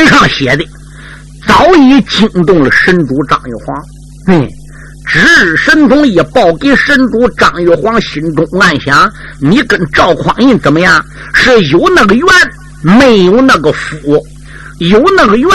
[0.00, 0.64] 本上写的
[1.46, 3.76] 早已惊动了神主张玉皇。
[4.28, 4.48] 嗯，
[5.06, 9.10] 值日神通一报给神主张玉皇，心中暗想：
[9.40, 11.04] 你跟赵匡胤怎么样？
[11.34, 12.26] 是有那个缘，
[12.82, 14.16] 没有那个福；
[14.78, 15.48] 有那个缘，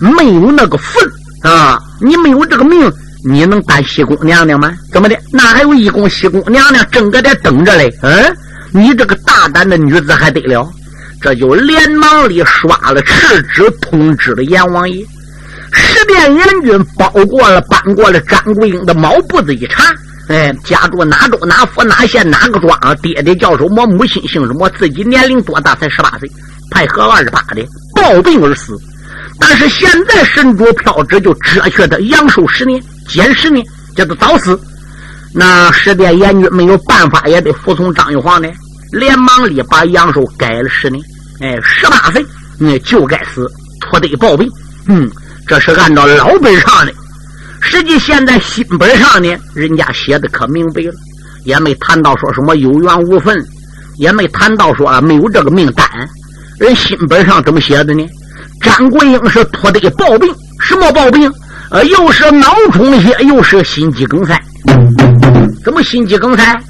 [0.00, 1.04] 没有那个份
[1.42, 1.80] 啊！
[2.00, 2.90] 你没有这个命，
[3.24, 4.72] 你能当西宫娘娘吗？
[4.92, 5.16] 怎么的？
[5.32, 7.92] 那还有一宫西宫娘娘正搁这等着嘞。
[8.02, 8.36] 嗯，
[8.72, 10.68] 你这个大胆的女子还得了？
[11.22, 15.04] 这就连忙里刷了赤纸，通知了阎王爷。
[15.72, 19.84] 十殿阎君包过了，搬过了张桂英的毛布子一查，
[20.28, 22.96] 哎，家住哪州哪府哪县哪个庄？
[23.00, 23.86] 爹爹叫什么？
[23.86, 24.68] 母亲姓什么？
[24.70, 25.74] 自己年龄多大？
[25.76, 26.28] 才十八岁，
[26.70, 28.76] 派合二十八的暴病而死。
[29.38, 33.64] 但是现在神主飘纸就遮却他阳寿十年，减十年，
[33.96, 34.58] 叫他早死。
[35.34, 38.48] 那十殿阎君没有办法，也得服从张玉皇呢，
[38.92, 41.02] 连忙里把阳寿改了十年。
[41.42, 42.24] 哎，十八岁，
[42.56, 44.48] 你就该死，拖得暴病。
[44.86, 45.10] 嗯，
[45.48, 46.92] 这是按照老本上的。
[47.60, 50.92] 实际现在新本上呢，人家写的可明白了，
[51.44, 53.44] 也没谈到说什么有缘无分，
[53.96, 55.84] 也没谈到说啊没有这个命单。
[56.60, 58.06] 人新本上怎么写的呢？
[58.60, 61.28] 张国英是拖得暴病，什么暴病？
[61.70, 64.40] 呃，又是脑充血，又是心肌梗塞。
[65.64, 66.62] 怎么心肌梗塞？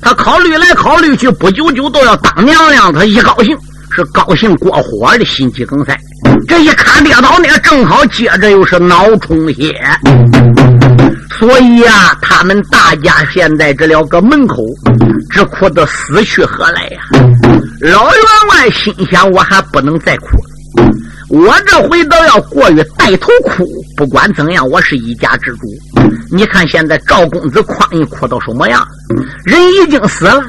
[0.00, 3.58] 他考虑来考虑去，不久就都要当娘娘，他一高兴。
[3.92, 5.96] 是高兴过火的心肌梗塞，
[6.46, 9.74] 这一看跌倒呢，正好接着又是脑充血，
[11.38, 14.56] 所以呀，他们大家现在这了个门口，
[15.30, 17.00] 只哭的死去何来呀？
[17.80, 20.92] 老员外心想，我还不能再哭了，
[21.28, 23.66] 我这回都要过于带头哭。
[23.96, 25.66] 不管怎样，我是一家之主。
[26.30, 28.86] 你看现在赵公子匡胤哭到什么样？
[29.44, 30.42] 人已经死了，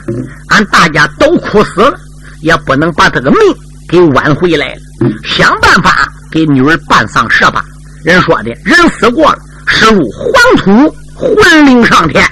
[0.50, 1.98] 俺大家都哭死了。
[2.42, 3.40] 也不能把这个命
[3.88, 4.82] 给挽回来了，
[5.24, 7.64] 想办法给女儿办丧事吧。
[8.04, 12.24] 人说的人死过了，是入黄土，魂灵上天。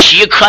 [0.00, 0.46] 岂可？